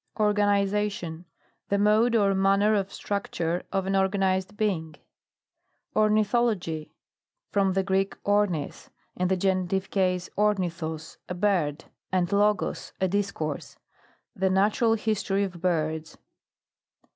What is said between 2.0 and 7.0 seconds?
or manner of structure of an organized being. ORNITHOLOGY.